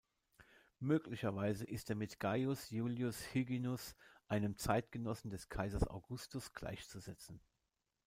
Möglicherweise 0.79 1.63
ist 1.63 1.91
er 1.91 1.95
mit 1.95 2.19
Gaius 2.19 2.71
Iulius 2.71 3.35
Hyginus, 3.35 3.95
einem 4.29 4.57
Zeitgenossen 4.57 5.29
des 5.29 5.47
Kaisers 5.47 5.85
Augustus, 5.85 6.53
gleichzusetzen. 6.53 7.39